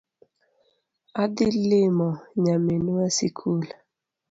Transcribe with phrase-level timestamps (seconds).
[1.21, 2.09] Adhi limo
[2.43, 3.61] nyaminwa sikul